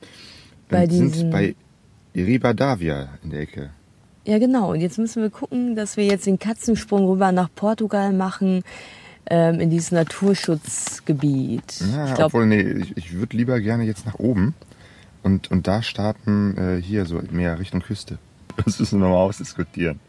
Bei 0.69 0.83
und 0.83 0.89
sind 0.91 1.31
bei 1.31 1.55
Ribadavia 2.15 3.09
in 3.23 3.29
der 3.29 3.41
Ecke. 3.41 3.69
Ja, 4.25 4.39
genau. 4.39 4.71
Und 4.71 4.81
jetzt 4.81 4.97
müssen 4.97 5.21
wir 5.21 5.29
gucken, 5.29 5.75
dass 5.75 5.97
wir 5.97 6.05
jetzt 6.05 6.25
den 6.25 6.39
Katzensprung 6.39 7.07
rüber 7.07 7.31
nach 7.31 7.49
Portugal 7.53 8.11
machen, 8.11 8.63
ähm, 9.27 9.59
in 9.59 9.69
dieses 9.69 9.91
Naturschutzgebiet. 9.91 11.79
Ja, 11.93 12.05
ich 12.07 12.13
glaube, 12.15 12.25
obwohl, 12.25 12.45
nee, 12.47 12.61
ich, 12.61 12.97
ich 12.97 13.13
würde 13.13 13.37
lieber 13.37 13.59
gerne 13.59 13.83
jetzt 13.83 14.05
nach 14.05 14.15
oben 14.19 14.53
und, 15.23 15.51
und 15.51 15.67
da 15.67 15.81
starten, 15.83 16.57
äh, 16.57 16.81
hier 16.81 17.05
so 17.05 17.21
mehr 17.31 17.59
Richtung 17.59 17.81
Küste. 17.81 18.17
Das 18.65 18.79
müssen 18.79 18.99
wir 18.99 19.07
nochmal 19.07 19.25
ausdiskutieren. 19.25 19.99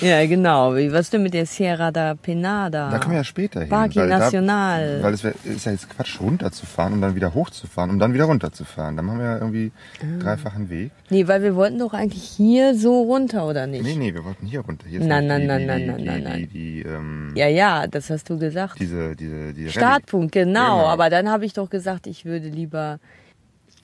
ja, 0.00 0.26
genau. 0.26 0.74
Was 0.74 1.10
denn 1.10 1.22
mit 1.22 1.32
der 1.32 1.46
Sierra 1.46 1.92
da 1.92 2.14
Penada? 2.16 2.90
Da 2.90 2.98
kommen 2.98 3.12
wir 3.12 3.18
ja 3.18 3.24
später 3.24 3.60
hin. 3.60 3.68
Parque 3.68 3.94
weil 4.00 4.08
Nacional. 4.08 4.98
Da, 4.98 5.04
weil 5.04 5.14
es 5.14 5.22
wär, 5.22 5.32
ist 5.44 5.64
ja 5.64 5.70
jetzt 5.72 5.88
Quatsch, 5.88 6.20
runterzufahren 6.20 6.92
und 6.94 7.02
dann 7.02 7.14
wieder 7.14 7.34
hochzufahren 7.34 7.90
und 7.90 8.00
dann 8.00 8.12
wieder 8.12 8.24
runterzufahren. 8.24 8.96
Dann 8.96 9.08
haben 9.08 9.18
wir 9.18 9.26
ja 9.26 9.38
irgendwie 9.38 9.70
Ah. 10.02 10.18
dreifachen 10.22 10.70
Weg. 10.70 10.90
Nee, 11.10 11.28
weil 11.28 11.40
wir 11.44 11.54
wollten 11.54 11.78
doch 11.78 11.92
eigentlich 11.94 12.24
hier 12.24 12.74
so 12.74 13.02
runter, 13.02 13.46
oder 13.46 13.68
nicht? 13.68 13.84
Nee, 13.84 13.94
nee, 13.94 14.12
wir 14.12 14.24
wollten 14.24 14.46
hier 14.46 14.60
runter. 14.60 14.86
Hier 14.88 14.98
Nein, 15.04 15.26
nein, 15.28 15.42
die, 15.42 15.46
nein, 15.46 15.60
die, 15.60 15.66
nein, 15.66 15.78
die, 15.80 15.86
nein, 15.86 16.04
nein, 16.04 16.22
nein. 16.24 16.36
Die, 16.40 16.46
die, 16.48 16.82
ähm, 16.82 17.32
Ja, 17.36 17.46
ja, 17.46 17.86
das 17.86 18.10
hast 18.10 18.28
du 18.28 18.38
gesagt. 18.38 18.80
diese, 18.80 19.14
diese, 19.14 19.52
die 19.52 19.68
Startpunkt, 19.70 20.32
genau. 20.32 20.78
Genau. 20.78 20.86
Aber 20.88 21.10
dann 21.10 21.28
habe 21.30 21.44
ich 21.44 21.52
doch 21.52 21.70
gesagt, 21.70 22.08
ich 22.08 22.24
würde 22.24 22.48
lieber. 22.48 22.98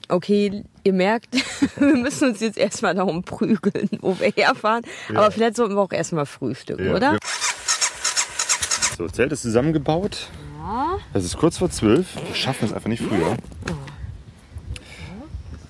Okay, 0.09 0.63
ihr 0.83 0.93
merkt, 0.93 1.29
wir 1.77 1.95
müssen 1.95 2.29
uns 2.29 2.39
jetzt 2.39 2.57
erstmal 2.57 2.95
darum 2.95 3.23
prügeln, 3.23 3.89
wo 4.01 4.19
wir 4.19 4.31
herfahren. 4.31 4.83
Aber 5.09 5.31
vielleicht 5.31 5.55
sollten 5.55 5.75
wir 5.75 5.81
auch 5.81 5.91
erstmal 5.91 6.25
frühstücken, 6.25 6.85
Ja, 6.85 6.95
oder? 6.95 7.17
So, 8.97 9.07
Zelt 9.07 9.31
ist 9.31 9.41
zusammengebaut. 9.41 10.27
Es 11.13 11.25
ist 11.25 11.37
kurz 11.37 11.57
vor 11.57 11.69
zwölf. 11.69 12.15
Wir 12.15 12.35
schaffen 12.35 12.65
es 12.65 12.73
einfach 12.73 12.89
nicht 12.89 13.03
früher. 13.03 13.37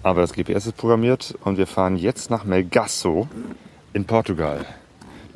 Aber 0.04 0.22
das 0.22 0.34
GPS 0.34 0.68
ist 0.68 0.78
programmiert 0.78 1.36
und 1.46 1.58
wir 1.58 1.66
fahren 1.66 1.96
jetzt 1.96 2.30
nach 2.30 2.46
Melgaço 2.46 3.28
in 3.94 4.06
Portugal. 4.06 4.66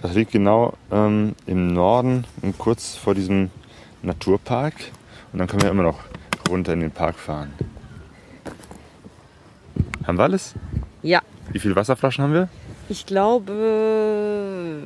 Das 0.01 0.13
liegt 0.13 0.32
genau 0.32 0.74
ähm, 0.92 1.36
im 1.46 1.74
Norden 1.74 2.25
und 2.42 2.58
kurz 2.58 2.96
vor 2.96 3.16
diesem 3.16 3.50
Naturpark. 4.04 4.74
Und 5.32 5.39
dann 5.39 5.48
können 5.48 5.63
wir 5.63 5.70
immer 5.70 5.84
noch 5.84 6.00
runter 6.50 6.74
in 6.74 6.82
den 6.82 6.92
Park 6.92 7.16
fahren. 7.16 7.54
Haben 10.08 10.18
wir 10.18 10.24
alles? 10.24 10.56
Ja, 11.04 11.20
Wie 11.52 11.60
viele 11.60 11.76
Wasserflaschen 11.76 12.24
haben 12.24 12.34
wir? 12.34 12.48
ich 12.90 13.06
glaube 13.06 14.82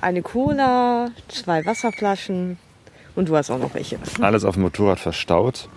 eine 0.00 0.22
Cola, 0.22 1.08
zwei 1.26 1.66
Wasserflaschen 1.66 2.56
und 3.16 3.28
du 3.28 3.36
hast 3.36 3.50
auch 3.50 3.58
noch 3.58 3.74
welche. 3.74 3.98
Alles 4.20 4.44
auf 4.44 4.54
dem 4.54 4.62
Motorrad 4.62 5.00
verstaut. 5.00 5.68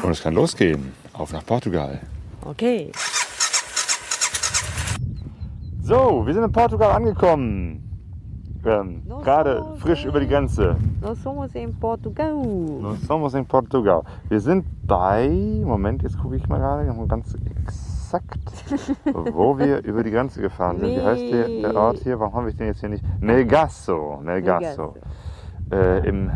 Und 0.00 0.10
es 0.10 0.22
kann 0.22 0.34
losgehen. 0.34 0.92
Auf 1.12 1.32
nach 1.32 1.44
Portugal. 1.44 2.00
Okay. 2.44 2.92
So, 5.82 6.22
wir 6.24 6.32
sind 6.34 6.44
in 6.44 6.52
Portugal 6.52 6.92
angekommen. 6.92 7.82
Ähm, 8.64 9.02
Gerade 9.24 9.74
frisch 9.80 10.04
über 10.04 10.20
die 10.20 10.28
Grenze. 10.28 10.76
Nós 11.00 11.18
somos 11.18 11.54
em 11.54 11.72
Portugal. 11.72 12.34
Nós 12.34 13.00
somos 13.06 13.34
in 13.34 13.44
Portugal. 13.44 14.04
Wir 14.28 14.40
sind 14.40 14.66
bei, 14.86 15.28
Moment, 15.64 16.02
jetzt 16.02 16.18
gucke 16.18 16.36
ich 16.36 16.46
mal 16.46 16.58
gerade 16.58 17.06
ganz 17.08 17.34
exakt, 17.34 18.38
wo 19.32 19.56
wir 19.58 19.82
über 19.84 20.02
die 20.02 20.10
Grenze 20.10 20.42
gefahren 20.42 20.78
sind. 20.78 20.90
Wie 20.96 21.00
heißt 21.02 21.32
der, 21.32 21.48
der 21.48 21.74
Ort 21.74 21.98
hier? 21.98 22.20
Warum 22.20 22.34
habe 22.34 22.50
ich 22.50 22.56
den 22.56 22.66
jetzt 22.66 22.80
hier 22.80 22.90
nicht? 22.90 23.04
Melgaço. 23.20 24.20
Melgaço. 24.22 24.94
Äh, 25.72 26.06
Im 26.06 26.30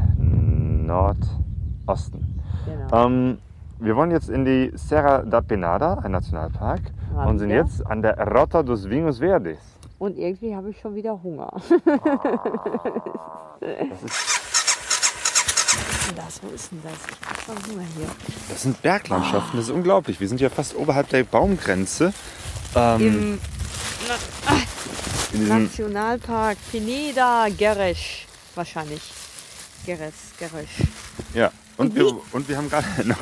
Nordosten. 0.86 2.40
Genau. 2.64 3.06
Ähm, 3.06 3.38
wir 3.80 3.96
wollen 3.96 4.12
jetzt 4.12 4.30
in 4.30 4.46
die 4.46 4.72
Serra 4.76 5.22
da 5.22 5.42
Penada, 5.42 5.94
ein 5.94 6.12
Nationalpark, 6.12 6.80
Haben 7.14 7.30
und 7.30 7.38
sind 7.38 7.50
wir. 7.50 7.56
jetzt 7.56 7.86
an 7.86 8.00
der 8.00 8.16
Rota 8.18 8.62
dos 8.62 8.88
Vinhos 8.88 9.18
Verdes. 9.18 9.58
Und 9.98 10.16
irgendwie 10.16 10.54
habe 10.54 10.70
ich 10.70 10.80
schon 10.80 10.94
wieder 10.94 11.22
Hunger. 11.22 11.50
Das, 16.12 16.42
wo 16.42 16.54
ist 16.54 16.70
denn 16.70 16.82
das? 16.82 16.92
Ich 16.92 17.28
hab 17.28 17.44
schon 17.44 17.72
Hunger 17.72 17.86
hier. 17.96 18.08
Das 18.48 18.62
sind 18.62 18.80
Berglandschaften, 18.82 19.58
das 19.58 19.66
ist 19.68 19.74
unglaublich. 19.74 20.20
Wir 20.20 20.28
sind 20.28 20.40
ja 20.40 20.50
fast 20.50 20.74
oberhalb 20.76 21.08
der 21.08 21.24
Baumgrenze. 21.24 22.12
Ähm, 22.74 23.00
Im 23.00 23.40
Na 24.08 24.56
in 25.32 25.40
diesem, 25.40 25.64
Nationalpark 25.64 26.58
Pineda 26.70 27.48
Gerres. 27.56 27.98
Wahrscheinlich. 28.54 29.02
Gerres, 29.84 30.14
Gerres. 30.38 30.68
ja. 31.34 31.50
Und 31.76 31.96
wir, 31.96 32.06
und 32.32 32.48
wir 32.48 32.56
haben 32.56 32.70
gerade 32.70 32.86
noch 33.04 33.18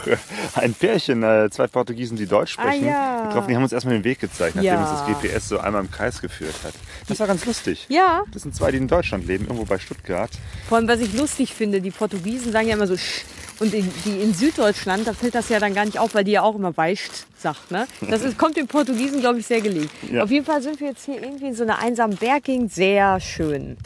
ein 0.55 0.75
Pärchen, 0.75 1.23
äh, 1.23 1.49
zwei 1.51 1.67
Portugiesen, 1.69 2.17
die 2.19 2.27
Deutsch 2.27 2.53
sprechen, 2.53 2.85
Ah, 2.87 3.21
ja. 3.23 3.27
getroffen. 3.27 3.49
Die 3.49 3.57
haben 3.57 3.63
uns 3.63 3.73
erstmal 3.73 3.95
den 3.95 4.05
Weg 4.05 4.21
gezeigt, 4.21 4.57
nachdem 4.57 4.75
Ja. 4.75 4.83
uns 4.83 4.91
das 5.01 5.07
GPS 5.07 5.49
so 5.49 5.59
einmal 5.59 5.83
im 5.83 5.91
Kreis 5.91 6.21
geführt 6.21 6.55
hat. 6.65 6.75
Das 7.09 7.19
war 7.19 7.27
ganz 7.27 7.47
lustig. 7.47 7.87
Ja, 7.89 8.23
Das 8.33 8.43
sind 8.43 8.55
zwei, 8.55 8.71
die 8.71 8.77
in 8.79 8.89
Deutschland 8.89 9.27
leben, 9.27 9.45
irgendwo 9.45 9.65
bei 9.65 9.79
Stuttgart. 9.79 10.31
vor 10.69 10.77
allem, 10.79 10.87
was 10.89 11.01
ich 11.01 11.15
lustig 11.15 11.55
finde, 11.55 11.81
die 11.81 11.91
Portugiesen 11.91 12.53
sagen 12.53 12.69
ja 12.69 12.75
immer 12.75 12.87
so 12.87 12.97
Sch. 12.97 13.25
Und 13.59 13.73
in, 13.75 13.89
die 14.05 14.21
in 14.21 14.35
Süddeutschland, 14.35 15.07
da 15.07 15.13
fällt 15.15 15.35
das 15.37 15.49
ja 15.49 15.61
dann 15.61 15.73
gar 15.73 15.85
nicht 15.85 15.99
auf, 15.99 16.15
weil 16.15 16.25
die 16.25 16.33
ja 16.33 16.43
auch 16.43 16.57
immer 16.57 16.77
Weicht 16.77 17.27
sagt. 17.39 17.71
Ne? 17.71 17.87
Das 18.11 18.23
ist, 18.23 18.37
kommt 18.37 18.57
den 18.57 18.67
Portugiesen, 18.67 19.21
glaube 19.21 19.39
ich, 19.39 19.47
sehr 19.47 19.61
gelegen. 19.61 19.89
Ja. 20.11 20.25
Auf 20.25 20.31
jeden 20.31 20.45
Fall 20.45 20.61
sind 20.63 20.81
wir 20.81 20.89
jetzt 20.89 21.05
hier 21.05 21.23
irgendwie 21.23 21.47
in 21.49 21.55
so 21.55 21.63
einer 21.63 21.79
einsamen 21.79 22.17
Berggegend. 22.17 22.73
Sehr 22.73 23.21
schön. 23.21 23.77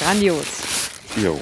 Grandios. 0.00 0.46
Jo. 1.16 1.40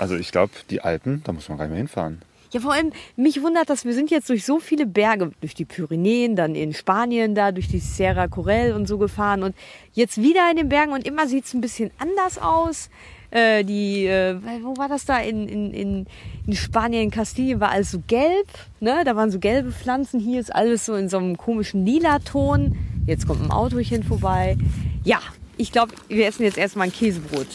Also 0.00 0.16
ich 0.16 0.32
glaube, 0.32 0.52
die 0.70 0.80
Alpen, 0.80 1.20
da 1.24 1.32
muss 1.32 1.50
man 1.50 1.58
gar 1.58 1.64
nicht 1.66 1.72
mehr 1.72 1.78
hinfahren. 1.78 2.22
Ja, 2.52 2.60
vor 2.60 2.72
allem, 2.72 2.90
mich 3.16 3.42
wundert 3.42 3.68
das, 3.68 3.84
wir 3.84 3.92
sind 3.92 4.10
jetzt 4.10 4.30
durch 4.30 4.46
so 4.46 4.58
viele 4.58 4.86
Berge, 4.86 5.30
durch 5.40 5.54
die 5.54 5.66
Pyrenäen, 5.66 6.36
dann 6.36 6.54
in 6.54 6.72
Spanien 6.72 7.34
da, 7.34 7.52
durch 7.52 7.68
die 7.68 7.80
Sierra 7.80 8.26
Corel 8.26 8.72
und 8.72 8.88
so 8.88 8.96
gefahren 8.96 9.42
und 9.42 9.54
jetzt 9.92 10.20
wieder 10.22 10.50
in 10.50 10.56
den 10.56 10.70
Bergen 10.70 10.92
und 10.92 11.06
immer 11.06 11.28
sieht 11.28 11.44
es 11.44 11.52
ein 11.52 11.60
bisschen 11.60 11.90
anders 11.98 12.38
aus. 12.38 12.88
Äh, 13.30 13.62
die, 13.62 14.06
äh, 14.06 14.36
wo 14.62 14.74
war 14.78 14.88
das 14.88 15.04
da? 15.04 15.18
In, 15.18 15.46
in, 15.46 15.74
in, 15.74 16.06
in 16.46 16.56
Spanien, 16.56 17.04
in 17.04 17.10
Kastilien 17.10 17.60
war 17.60 17.70
alles 17.70 17.90
so 17.90 18.02
gelb, 18.06 18.48
ne? 18.80 19.02
Da 19.04 19.14
waren 19.16 19.30
so 19.30 19.38
gelbe 19.38 19.70
Pflanzen, 19.70 20.18
hier 20.18 20.40
ist 20.40 20.52
alles 20.52 20.86
so 20.86 20.94
in 20.94 21.10
so 21.10 21.18
einem 21.18 21.36
komischen 21.36 21.84
lila 21.84 22.20
Ton. 22.20 22.74
Jetzt 23.06 23.28
kommt 23.28 23.42
ein 23.42 23.50
Autochen 23.50 24.02
vorbei. 24.02 24.56
Ja, 25.04 25.20
ich 25.58 25.72
glaube, 25.72 25.92
wir 26.08 26.26
essen 26.26 26.42
jetzt 26.42 26.56
erstmal 26.56 26.86
ein 26.86 26.92
Käsebrot. 26.92 27.48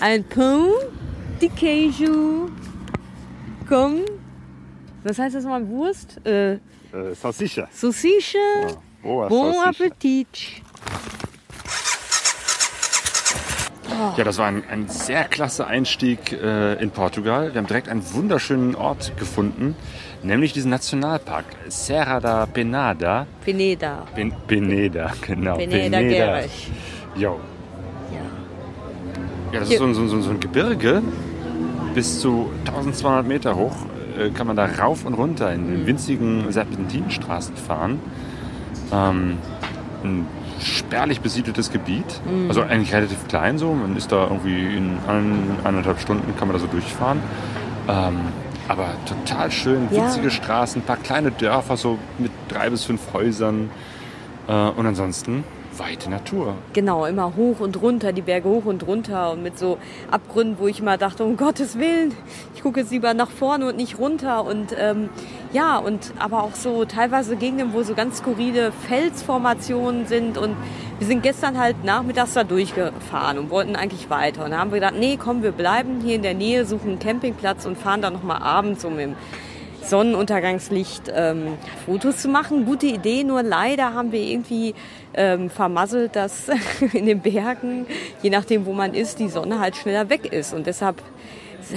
Ein 0.00 0.24
Pão 0.24 0.66
de 1.40 1.48
Queijo. 1.50 2.48
Komm. 3.68 4.00
Was 5.04 5.18
heißt 5.18 5.34
das 5.36 5.44
mal? 5.44 5.66
Wurst? 5.68 6.20
Äh, 6.26 6.54
Äh, 6.54 6.58
Salsicha. 7.14 7.68
Saucische. 7.72 8.38
Oh, 9.02 9.26
Bon 9.28 9.52
Salsicha. 9.52 9.68
Appetit. 9.86 10.28
Ja, 14.16 14.24
das 14.24 14.38
war 14.38 14.46
ein, 14.46 14.64
ein 14.68 14.88
sehr 14.88 15.24
klasse 15.24 15.66
Einstieg 15.66 16.32
äh, 16.32 16.74
in 16.82 16.90
Portugal. 16.90 17.52
Wir 17.52 17.58
haben 17.60 17.66
direkt 17.66 17.88
einen 17.88 18.02
wunderschönen 18.12 18.74
Ort 18.74 19.16
gefunden, 19.16 19.76
nämlich 20.22 20.52
diesen 20.52 20.70
Nationalpark 20.70 21.44
Serra 21.68 22.18
da 22.20 22.46
Penada. 22.46 23.26
Pineda. 23.44 24.04
Pen 24.14 24.32
Peneda, 24.48 25.12
genau. 25.20 25.56
Pineda 25.58 26.00
Gerres. 26.00 26.50
Jo. 27.14 27.38
Ja. 29.54 29.60
Ja, 29.60 29.60
das 29.60 29.70
ist 29.70 29.78
so 29.78 29.84
ein, 29.84 29.94
so, 29.94 30.02
ein- 30.02 30.22
so 30.22 30.30
ein 30.30 30.40
Gebirge. 30.40 31.02
Bis 31.94 32.20
zu 32.20 32.50
1200 32.66 33.26
Meter 33.26 33.54
hoch 33.54 33.74
äh, 34.18 34.30
kann 34.30 34.46
man 34.48 34.56
da 34.56 34.64
rauf 34.66 35.04
und 35.04 35.14
runter 35.14 35.52
in 35.52 35.68
den 35.70 35.86
winzigen 35.86 36.50
Serpentinstraßen 36.50 37.56
fahren. 37.56 38.00
Ähm, 38.92 39.38
ein 40.02 40.26
spärlich 40.60 41.20
besiedeltes 41.20 41.70
Gebiet. 41.70 42.20
Also 42.48 42.62
eigentlich 42.62 42.92
relativ 42.94 43.28
klein 43.28 43.58
so. 43.58 43.72
Man 43.74 43.96
ist 43.96 44.10
da 44.12 44.24
irgendwie 44.24 44.76
in 44.76 44.96
ein, 45.06 45.56
eineinhalb 45.62 46.00
Stunden 46.00 46.34
kann 46.36 46.48
man 46.48 46.56
da 46.56 46.60
so 46.60 46.66
durchfahren. 46.66 47.18
Ähm, 47.88 48.16
aber 48.66 48.88
total 49.06 49.50
schön, 49.52 49.88
Ja. 49.90 50.02
winzige 50.04 50.30
Straßen, 50.30 50.82
ein 50.82 50.84
paar 50.84 50.96
kleine 50.96 51.30
Dörfer 51.30 51.76
so 51.76 51.98
mit 52.18 52.30
drei 52.48 52.70
bis 52.70 52.84
fünf 52.84 53.12
Häusern. 53.12 53.70
Äh, 54.48 54.52
und 54.52 54.86
ansonsten 54.86 55.44
weite 55.78 56.10
Natur. 56.10 56.54
Genau, 56.72 57.06
immer 57.06 57.36
hoch 57.36 57.60
und 57.60 57.80
runter, 57.80 58.12
die 58.12 58.22
Berge 58.22 58.48
hoch 58.48 58.64
und 58.64 58.86
runter 58.86 59.32
und 59.32 59.42
mit 59.42 59.58
so 59.58 59.78
Abgründen, 60.10 60.58
wo 60.58 60.66
ich 60.66 60.80
immer 60.80 60.96
dachte, 60.96 61.24
um 61.24 61.36
Gottes 61.36 61.78
Willen, 61.78 62.14
ich 62.54 62.62
gucke 62.62 62.80
jetzt 62.80 62.92
lieber 62.92 63.14
nach 63.14 63.30
vorne 63.30 63.66
und 63.68 63.76
nicht 63.76 63.98
runter. 63.98 64.44
Und 64.44 64.74
ähm, 64.78 65.08
ja, 65.52 65.78
und 65.78 66.12
aber 66.18 66.42
auch 66.42 66.54
so 66.54 66.84
teilweise 66.84 67.36
Gegenden, 67.36 67.72
wo 67.72 67.82
so 67.82 67.94
ganz 67.94 68.18
skurrile 68.18 68.72
Felsformationen 68.88 70.06
sind. 70.06 70.38
Und 70.38 70.56
wir 70.98 71.06
sind 71.06 71.22
gestern 71.22 71.58
halt 71.58 71.84
nachmittags 71.84 72.34
da 72.34 72.44
durchgefahren 72.44 73.38
und 73.38 73.50
wollten 73.50 73.76
eigentlich 73.76 74.10
weiter. 74.10 74.44
Und 74.44 74.52
da 74.52 74.58
haben 74.58 74.70
wir 74.70 74.80
gedacht, 74.80 74.94
nee, 74.98 75.16
komm, 75.16 75.42
wir 75.42 75.52
bleiben 75.52 76.00
hier 76.00 76.16
in 76.16 76.22
der 76.22 76.34
Nähe, 76.34 76.64
suchen 76.64 76.90
einen 76.90 76.98
Campingplatz 76.98 77.66
und 77.66 77.76
fahren 77.78 78.02
dann 78.02 78.12
nochmal 78.12 78.42
abends 78.42 78.84
um 78.84 78.98
im 78.98 79.14
Sonnenuntergangslicht 79.90 81.10
ähm, 81.14 81.54
Fotos 81.86 82.18
zu 82.18 82.28
machen. 82.28 82.64
Gute 82.66 82.86
Idee, 82.86 83.24
nur 83.24 83.42
leider 83.42 83.94
haben 83.94 84.12
wir 84.12 84.20
irgendwie 84.20 84.74
ähm, 85.14 85.50
vermasselt, 85.50 86.16
dass 86.16 86.48
in 86.92 87.06
den 87.06 87.20
Bergen, 87.20 87.86
je 88.22 88.30
nachdem 88.30 88.66
wo 88.66 88.72
man 88.72 88.94
ist, 88.94 89.18
die 89.18 89.28
Sonne 89.28 89.60
halt 89.60 89.76
schneller 89.76 90.08
weg 90.10 90.32
ist. 90.32 90.52
Und 90.54 90.66
deshalb 90.66 91.02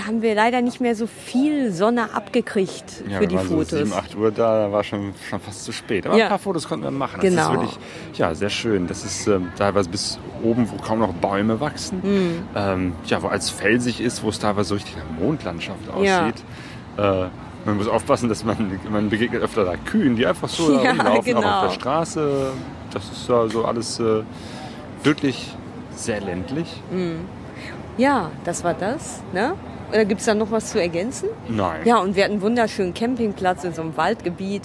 haben 0.05 0.21
wir 0.21 0.35
leider 0.35 0.61
nicht 0.61 0.81
mehr 0.81 0.95
so 0.95 1.07
viel 1.07 1.71
Sonne 1.71 2.13
abgekriegt 2.13 3.03
Ja, 3.09 3.19
für 3.19 3.27
die 3.27 3.35
waren 3.37 3.47
Fotos. 3.47 3.69
So 3.69 3.77
7, 3.77 3.93
8 3.93 4.15
Uhr 4.17 4.31
da, 4.31 4.65
da 4.65 4.71
war 4.73 4.83
schon, 4.83 5.13
schon 5.29 5.39
fast 5.39 5.63
zu 5.63 5.71
spät. 5.71 6.05
Aber 6.05 6.17
Ja. 6.17 6.25
ein 6.25 6.29
paar 6.29 6.39
Fotos 6.39 6.67
konnten 6.67 6.83
wir 6.83 6.91
machen. 6.91 7.21
Das 7.21 7.29
Genau. 7.29 7.43
ist 7.43 7.51
wirklich 7.51 7.77
ja, 8.15 8.35
sehr 8.35 8.49
schön. 8.49 8.87
Das 8.87 9.05
ist 9.05 9.27
ähm, 9.27 9.47
teilweise 9.57 9.87
bis 9.89 10.19
oben, 10.43 10.69
wo 10.69 10.75
kaum 10.75 10.99
noch 10.99 11.13
Bäume 11.13 11.61
wachsen. 11.61 12.01
Mhm. 12.03 12.43
Ähm, 12.53 12.93
ja, 13.05 13.21
wo 13.23 13.27
alles 13.27 13.49
felsig 13.49 14.01
ist, 14.01 14.23
wo 14.23 14.29
es 14.29 14.39
teilweise 14.39 14.67
so 14.69 14.75
richtig 14.75 14.93
eine 14.97 15.25
Mondlandschaft 15.25 15.79
Ja. 16.03 16.25
aussieht. 16.25 16.43
Äh, 16.97 17.27
man 17.67 17.77
muss 17.77 17.87
aufpassen, 17.87 18.29
dass 18.29 18.43
man, 18.45 18.79
man 18.89 19.09
begegnet 19.09 19.43
öfter 19.43 19.65
da 19.65 19.75
Kühen, 19.75 20.15
die 20.15 20.25
einfach 20.25 20.47
so 20.49 20.81
Ja, 20.81 20.91
rumlaufen, 20.91 21.11
auch 21.11 21.23
genau. 21.23 21.41
auf 21.41 21.61
der 21.67 21.71
Straße. 21.71 22.51
Das 22.91 23.03
ist 23.11 23.27
ja 23.27 23.47
so 23.49 23.65
alles 23.65 23.99
äh, 23.99 24.23
wirklich 25.03 25.53
sehr 25.93 26.21
ländlich. 26.21 26.81
Ja, 27.97 28.31
das 28.45 28.63
war 28.63 28.73
das. 28.73 29.21
Ne? 29.33 29.53
Oder 29.91 30.05
gibt 30.05 30.21
es 30.21 30.25
da 30.25 30.33
noch 30.33 30.49
was 30.49 30.71
zu 30.71 30.81
ergänzen? 30.81 31.27
Nein. 31.49 31.81
Ja, 31.85 31.97
und 31.97 32.15
wir 32.15 32.23
hatten 32.23 32.33
einen 32.33 32.41
wunderschönen 32.41 32.93
Campingplatz 32.93 33.65
in 33.65 33.73
so 33.73 33.81
einem 33.81 33.97
Waldgebiet. 33.97 34.63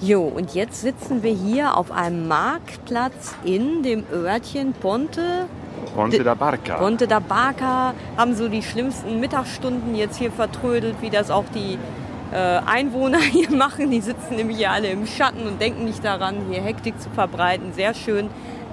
Jo, 0.00 0.22
und 0.22 0.54
jetzt 0.54 0.80
sitzen 0.80 1.22
wir 1.22 1.32
hier 1.32 1.76
auf 1.76 1.92
einem 1.92 2.26
Marktplatz 2.26 3.36
in 3.44 3.84
dem 3.84 4.04
Örtchen 4.12 4.72
Ponte. 4.72 5.46
Ponte 5.94 6.24
da 6.24 6.34
Barca. 6.34 6.78
Ponte 6.78 7.06
da 7.06 7.20
Barca 7.20 7.94
haben 8.16 8.34
so 8.34 8.48
die 8.48 8.62
schlimmsten 8.62 9.20
Mittagsstunden 9.20 9.94
jetzt 9.94 10.16
hier 10.16 10.32
vertrödelt, 10.32 10.96
wie 11.00 11.10
das 11.10 11.30
auch 11.30 11.44
die 11.54 11.78
Einwohner 12.36 13.18
hier 13.32 13.50
machen. 13.50 13.90
Die 13.90 14.00
sitzen 14.00 14.36
nämlich 14.36 14.58
hier 14.58 14.70
alle 14.70 14.88
im 14.88 15.06
Schatten 15.06 15.46
und 15.46 15.60
denken 15.60 15.84
nicht 15.84 16.04
daran, 16.04 16.36
hier 16.50 16.62
Hektik 16.62 17.00
zu 17.00 17.10
verbreiten. 17.10 17.72
Sehr 17.72 17.94
schön. 17.94 18.28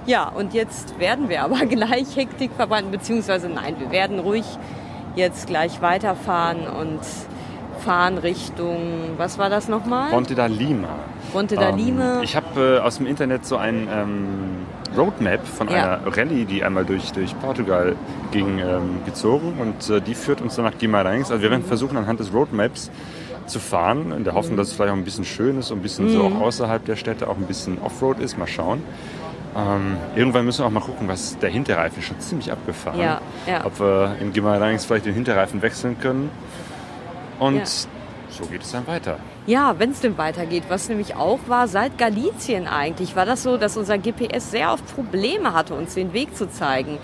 Ja, 0.05 0.27
und 0.29 0.53
jetzt 0.53 0.99
werden 0.99 1.29
wir 1.29 1.43
aber 1.43 1.65
gleich 1.67 2.15
Hektik 2.15 2.51
verbreiten, 2.55 2.91
beziehungsweise 2.91 3.49
nein, 3.49 3.75
wir 3.79 3.91
werden 3.91 4.19
ruhig 4.19 4.45
jetzt 5.15 5.47
gleich 5.47 5.81
weiterfahren 5.81 6.67
und 6.67 6.99
fahren 7.83 8.17
Richtung, 8.17 9.11
was 9.17 9.37
war 9.37 9.49
das 9.49 9.67
nochmal? 9.67 10.11
Ponte 10.11 10.35
da 10.35 10.45
Lima. 10.45 10.87
Monte 11.33 11.55
da. 11.55 11.69
Ähm, 11.69 11.99
ich 12.21 12.35
habe 12.35 12.77
äh, 12.77 12.79
aus 12.79 12.97
dem 12.97 13.07
Internet 13.07 13.45
so 13.45 13.57
ein 13.57 13.87
ähm, 13.91 14.65
Roadmap 14.97 15.45
von 15.47 15.67
Ja. 15.69 15.99
einer 15.99 16.17
Rallye, 16.17 16.45
die 16.45 16.63
einmal 16.63 16.85
durch, 16.85 17.11
durch 17.11 17.37
Portugal 17.39 17.95
ging, 18.31 18.59
ähm, 18.59 18.99
gezogen 19.05 19.53
und 19.59 19.89
äh, 19.89 20.01
die 20.01 20.13
führt 20.15 20.41
uns 20.41 20.55
dann 20.55 20.65
nach 20.65 20.73
Guimarães. 20.73 21.31
Also 21.31 21.41
wir 21.41 21.49
werden 21.51 21.63
versuchen 21.63 21.97
anhand 21.97 22.19
des 22.19 22.33
Roadmaps 22.33 22.91
zu 23.47 23.59
fahren, 23.59 24.11
in 24.11 24.23
der 24.23 24.33
Hoffnung, 24.33 24.57
dass 24.57 24.69
es 24.69 24.73
vielleicht 24.73 24.91
auch 24.91 24.97
ein 24.97 25.03
bisschen 25.03 25.25
schön 25.25 25.57
ist 25.59 25.71
und 25.71 25.79
ein 25.79 25.81
bisschen 25.81 26.09
so 26.09 26.23
auch 26.23 26.39
außerhalb 26.41 26.83
der 26.85 26.95
Städte 26.95 27.27
auch 27.27 27.37
ein 27.37 27.45
bisschen 27.47 27.79
Offroad 27.81 28.19
ist. 28.19 28.37
Mal 28.37 28.47
schauen. 28.47 28.83
Ähm, 29.55 29.97
irgendwann 30.15 30.45
müssen 30.45 30.59
wir 30.59 30.67
auch 30.67 30.71
mal 30.71 30.79
gucken, 30.79 31.07
was 31.07 31.37
der 31.39 31.49
Hinterreifen 31.49 31.99
ist 31.99 32.05
schon 32.05 32.19
ziemlich 32.19 32.51
abgefahren. 32.51 32.99
Ja, 32.99 33.21
ja. 33.45 33.65
Ob 33.65 33.79
wir 33.79 34.15
in 34.21 34.31
Guimarães 34.31 34.85
vielleicht 34.85 35.05
den 35.05 35.13
Hinterreifen 35.13 35.61
wechseln 35.61 35.99
können. 35.99 36.29
Und 37.39 37.57
Ja. 37.57 37.65
so 38.29 38.45
geht 38.49 38.61
es 38.61 38.71
dann 38.71 38.87
weiter. 38.87 39.17
Ja, 39.47 39.75
wenn 39.77 39.91
es 39.91 39.99
denn 39.99 40.17
weitergeht. 40.17 40.63
Was 40.69 40.87
nämlich 40.87 41.15
auch 41.15 41.39
war, 41.47 41.67
seit 41.67 41.97
Galizien 41.97 42.67
eigentlich, 42.67 43.15
war 43.15 43.25
das 43.25 43.43
so, 43.43 43.57
dass 43.57 43.75
unser 43.75 43.97
GPS 43.97 44.51
sehr 44.51 44.71
oft 44.71 44.95
Probleme 44.95 45.53
hatte, 45.53 45.73
uns 45.73 45.95
den 45.95 46.13
Weg 46.13 46.35
zu 46.37 46.49
zeigen. 46.49 46.97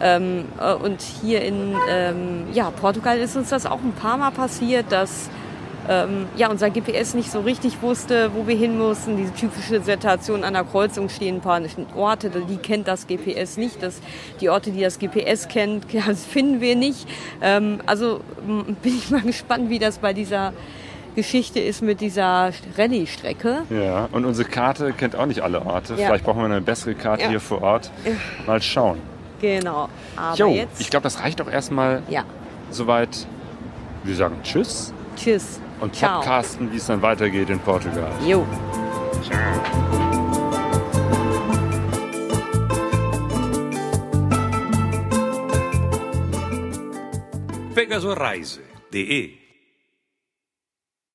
Ähm, 0.00 0.46
äh, 0.58 0.72
und 0.72 1.02
hier 1.02 1.42
in 1.42 1.74
ähm, 1.90 2.46
ja, 2.54 2.70
Portugal 2.70 3.18
ist 3.18 3.36
uns 3.36 3.50
das 3.50 3.66
auch 3.66 3.80
ein 3.82 3.92
paar 3.92 4.16
Mal 4.16 4.30
passiert, 4.30 4.86
dass 4.90 5.28
ähm, 5.90 6.28
ja, 6.36 6.48
unser 6.48 6.70
GPS 6.70 7.14
nicht 7.14 7.32
so 7.32 7.40
richtig 7.40 7.82
wusste, 7.82 8.30
wo 8.32 8.46
wir 8.46 8.56
hin 8.56 8.78
mussten. 8.78 9.16
Diese 9.16 9.34
typische 9.34 9.82
Situation 9.82 10.44
an 10.44 10.54
der 10.54 10.62
Kreuzung 10.62 11.08
stehen 11.08 11.40
paar 11.40 11.60
Orte, 11.96 12.30
die 12.48 12.58
kennt 12.58 12.86
das 12.86 13.08
GPS 13.08 13.56
nicht. 13.56 13.82
Das, 13.82 14.00
die 14.40 14.48
Orte, 14.48 14.70
die 14.70 14.82
das 14.82 15.00
GPS 15.00 15.48
kennt, 15.48 15.86
das 16.06 16.24
finden 16.24 16.60
wir 16.60 16.76
nicht. 16.76 17.08
Ähm, 17.42 17.80
also 17.86 18.20
bin 18.82 18.96
ich 18.96 19.10
mal 19.10 19.20
gespannt, 19.26 19.68
wie 19.68 19.80
das 19.80 19.98
bei 19.98 20.12
dieser 20.12 20.52
Geschichte 21.16 21.58
ist 21.58 21.82
mit 21.82 22.00
dieser 22.00 22.52
Rallye-Strecke. 22.78 23.62
Ja, 23.68 24.08
und 24.12 24.24
unsere 24.24 24.48
Karte 24.48 24.92
kennt 24.92 25.16
auch 25.16 25.26
nicht 25.26 25.40
alle 25.40 25.66
Orte. 25.66 25.94
Ja. 25.94 26.06
Vielleicht 26.06 26.24
brauchen 26.24 26.38
wir 26.38 26.44
eine 26.44 26.60
bessere 26.60 26.94
Karte 26.94 27.24
Ja. 27.24 27.30
hier 27.30 27.40
vor 27.40 27.62
Ort. 27.62 27.90
Mal 28.46 28.62
schauen. 28.62 28.98
Genau. 29.40 29.88
Aber 30.14 30.36
Jo, 30.36 30.50
jetzt. 30.50 30.80
ich 30.80 30.88
glaube, 30.88 31.02
das 31.02 31.20
reicht 31.20 31.40
doch 31.40 31.50
erstmal 31.50 32.02
ja. 32.08 32.22
soweit. 32.70 33.26
Wir 34.04 34.14
sagen 34.14 34.36
Tschüss 34.44 34.94
Tschüss. 35.16 35.60
Und 35.80 35.94
Ciao. 35.94 36.18
podcasten, 36.20 36.70
wie 36.72 36.76
es 36.76 36.86
dann 36.86 37.02
weitergeht 37.02 37.50
in 37.50 37.58
Portugal. 37.58 38.12
Jo. 38.26 38.46
pegasoreise.de 47.74 49.39